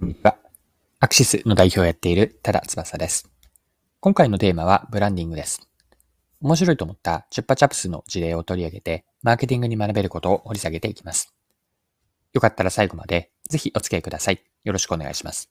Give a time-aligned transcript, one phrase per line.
[0.00, 0.38] こんにちは。
[0.98, 3.30] アクシスの代表をやっている多田翼です。
[4.00, 5.68] 今回のテーマはブランディングです。
[6.40, 11.34] 面白いと思ったチュッパチャプスの事例を取り上げて、マーケティングに学べることを掘り下げていきます。
[12.32, 14.42] よかったら最後までぜひお付き合いください。
[14.64, 15.50] よろしくお願いします。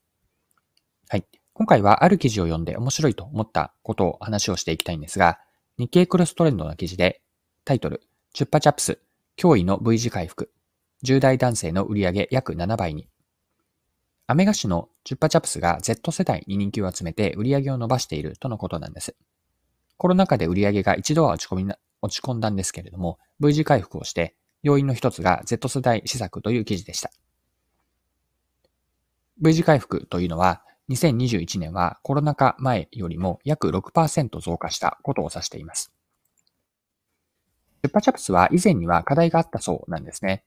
[1.09, 1.25] はい。
[1.53, 5.37] 今回はある記事を読んで面白いと思ったことを話をしていきたいんですが、
[5.77, 7.21] 日経クロストレンドの記事で
[7.65, 8.01] タイトル、
[8.33, 8.97] チュッパチャプス、
[9.37, 10.51] 驚異の V 字回復、
[11.05, 13.09] 10代男性の売上約7倍に
[14.31, 19.15] アメガシのチュッパチャプスが Z 世代に人気を集めて売り上げを伸ばしているとのことなんです。
[19.97, 27.09] コロナ禍で売り上げが一度は落ち込み落ち込んだんですけれども、V 字回復をして、要因の一つが Z 世代施策という記事でした。
[29.41, 35.91] V 字回復というのは、2021年はコロナ禍前よりも約6%増加したことを指しています。
[37.81, 40.43] チュッパチャプスは以前には課題があったそうなんですね。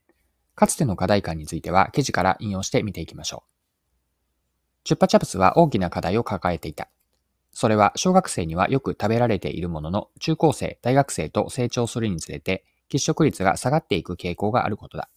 [0.55, 3.52] かつての課題感については記事から引用して見ていきましょう。
[4.83, 6.89] チュッパチャプスは大きな課題を抱えていた。
[7.53, 15.09] それは小学生にはよく食べられているものの、中高生、大学生と成長するにつれて、喫食率が下がっていく傾向があることだ。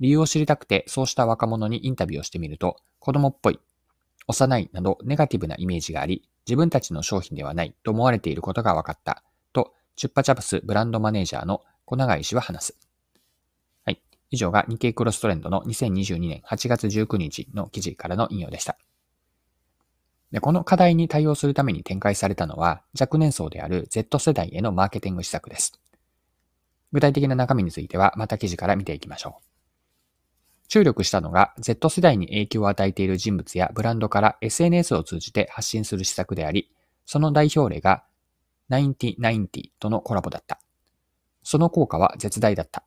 [0.00, 3.60] 理由を知りたくて、そうした若者にインタビューをしてみると、子供っぽい、
[4.26, 12.81] 幼いなどネガティブなイメージがあり、自分たちの商品ではないと思われていることが分かった、と、チュッパチャプスブランドマネージャーの小永井氏は話す。
[14.32, 18.76] 以上が日経クロストレンドの2022年8月19日の記事からの引用でした。
[20.32, 25.78] でこの課題に対応するために展開されたのは若年層である Z 世代へのマーケティング施策です。
[26.92, 29.52] 具体的な中身についてはまた記事から見ていきましょう。
[30.68, 36.70] 注力したのが Z 世代に影響を与えている人物やブランドから SNS を通じて発信する施策であり、
[37.04, 38.04] その代表例が
[38.70, 40.58] 9090とのコラボだった。
[41.42, 42.84] その効果は絶大だった。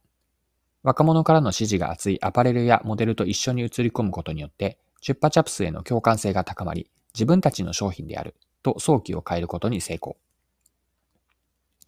[0.85, 10.15] 若者からの支持が厚いアパレルやモデルと一緒に映り込むことによって、チュッパチャプスへの共感性が高まり、自分たちの商品であると早期を変えることに成功。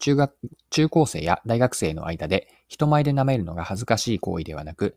[0.00, 0.34] 中学、
[0.70, 4.96] 中高生や大学生の間で人前で舐めるのが恥ずかしい行為ではなく、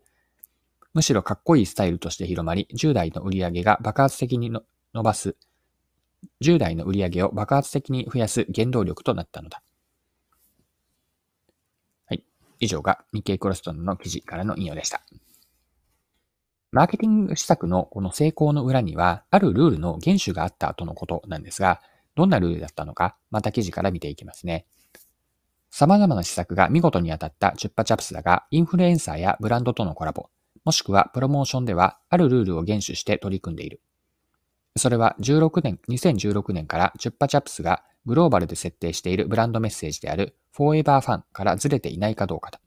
[0.95, 4.51] むしろかっこいいスタイルとして広まり、10代の売り上げが爆発的に
[4.95, 5.35] 伸ばす、
[6.41, 9.61] 10代の売り上げを爆発的に増やす原動力となったのだ。
[12.61, 15.01] 以上が日経クロストンの記事からの引用でした。
[16.71, 21.81] マーケティング施策のこの成功の裏には、あるルールの原種があったとのことなんですが、
[22.15, 24.65] どんなルールだったのか、また記事から見ていきますね。
[25.71, 30.29] 様々な施策が見事に当たったチュッパチャプスだが、インフルエンサーやブランドとのコラボ、
[30.63, 33.81] もしくはプロモーションでは、あるルールを原種して取り組んでいる。
[34.77, 42.59] それは16年、2016年からチュッパチャプスがグローバルで設定しているブランドメッセージである Forever Fan からずれていないかどうかだ。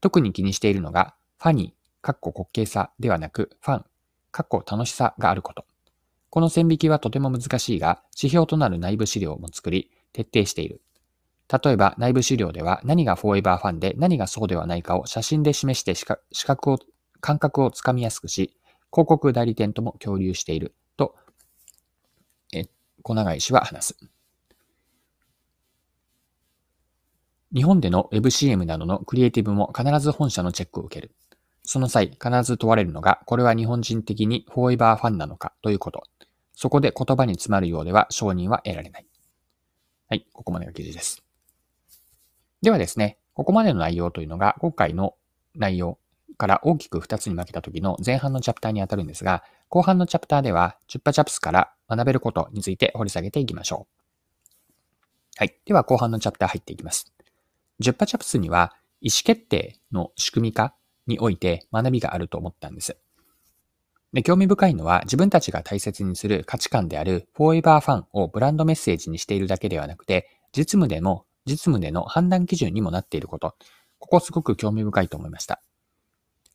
[0.00, 3.84] 特に気にしているのが、ファニー、かっこ滑稽さではなく、ファン、
[4.30, 5.66] かっこ楽しさがあること。
[6.30, 10.80] この線引きはとても難しいが、指標となる内部資料も作り、徹底している。
[11.52, 16.06] 例えば内部資料では何がフォーエバーファンで何がそうではないかを写真で示して視
[16.46, 16.78] 覚を、
[17.20, 18.56] 感覚をつかみやすくし、
[18.92, 21.16] 広告代理店とも共有していると、
[22.54, 22.66] え、
[23.02, 24.19] 小長井氏は話す。
[27.54, 31.12] 日本での WebCM などのクリエイティブも必ず本社のチェックを受ける。
[31.62, 36.04] その際、必ず問われるのが、これは日本人的にフォーエバーファンなのかということ。
[36.54, 39.06] そこで言葉に詰まるようでは承認は得られない。
[40.08, 41.22] はい、ここまでが記事です。
[42.62, 45.14] ではですね、ここまでの内容というのが、今回の
[45.54, 45.98] 内容
[46.36, 54.00] から大きく2つに分けた時の前半のチャプターにあたるんですが、後半のチャプターでは、チュッパチャプスから学べることについて掘り下げていきましょう。
[55.38, 55.56] はい。
[55.64, 57.12] では後半のチャプター入っていきます。
[57.80, 60.74] ジュッパチャプスには意思決定の仕組み化
[61.06, 62.96] において学びがあると思ったんです。
[64.12, 73.54] で興味深いのは自分たちが大切にする価値観であるフォーエバーファンをブランドメッセージにしているだけではなくて、実務でも、実務での判断基準にもなっていること。
[73.98, 75.62] ここすごく興味深いと思いました。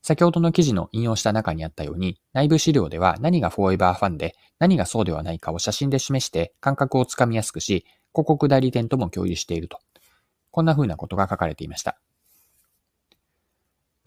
[0.02, 9.80] 先ほどの記事の引用した中にあったように、内部資料では何がフォーエバーファンで何がそうではないかを写真で示して感覚をつかみやすくし、広告代理店とも共有していると。
[10.56, 12.00] こんな風なことが書かれていました。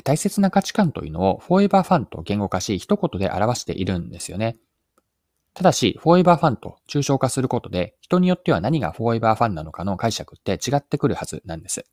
[0.02, 4.56] 大切な価値観というのをフォーエバーファンと言語化し、一言で表しているんですよね。
[5.52, 11.84] ただし、フォーエバーファンと抽象化することで、人によっては何がフォーエバーファンなのかの解釈って違ってくるはずなんです。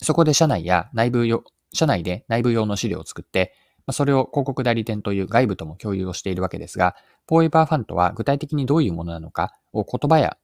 [0.00, 1.42] そこで社内や内部用、
[1.72, 3.52] 社内で内部用の資料を作って、
[3.90, 6.94] それを広告代理店という外部とも共有をしているわけですが、
[7.26, 10.36] フォーエバーファンとは具体的にどういうものなのかを言葉や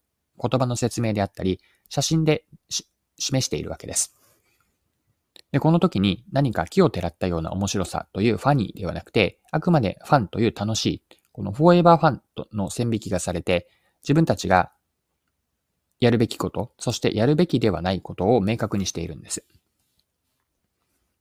[0.43, 1.61] 言葉の説明であったり、
[1.91, 2.87] 写真でし
[3.19, 4.15] 示しているわけです。
[5.53, 11.03] で、この時に何か木をてらったような面白さというファニーではなくて、あくまでファンという楽しい、
[11.33, 13.69] このフォーエバーファンとの線引きがされて、
[14.03, 14.73] 自分たちが
[15.99, 19.45] やるべきこと、そしてやるべきではないことを明確にしているんです。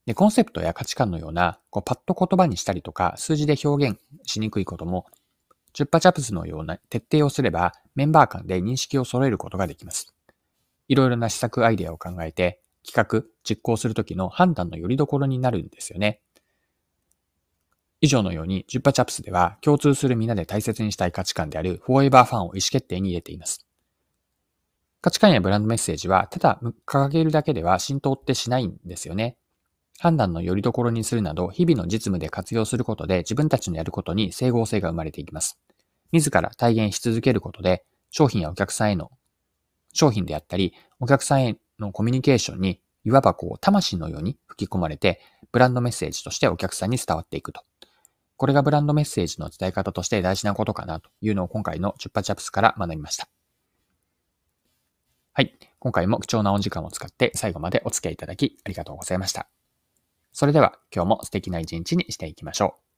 [0.05, 5.05] で、コンセプトや価値観のような、こうパッと言葉にしたりとか、数字で表現しにくいことも、
[5.73, 10.15] チュッパチャプスのような徹底をすれば、メンバー間で認識を揃えることができます。
[10.89, 16.19] いろいろな施策アイデアを考えて、企画、実行するときの判断の拠り所になるんですよね。
[18.01, 23.65] 以上のように、ジュッパチャプスでは共通する皆で大切にしたい価値観であるフォーエバーファンを意思決定に入れています。
[25.01, 29.37] 価値観やブランドメッセージは、ただ掲げるだけでは浸透ってしないんですよね。
[29.99, 35.59] 判断の拠り所にするなど、日々の実務で活用することで自分たちのやることに整合性が生まれていきます。
[36.11, 39.11] 自ら体現し続けることで、商品やお客さんへの、
[39.93, 45.21] 商品であったり、お客さんへのコミュニケーションに、いわばこう、魂のように吹き込まれて、
[45.51, 47.63] ブランドメッセージとしてお客さんに伝わっていくと。
[48.37, 53.27] これがブランドメッセージの伝え方として大事なことかなというのを今回のチュッパチャプスから学びました。
[55.33, 55.57] はい。
[55.79, 59.49] 今回も貴重なお時間を使って最後までお付き合いいただきありがとうございました。
[60.31, 62.88] それでは今日も素敵な一日にしていきましょう。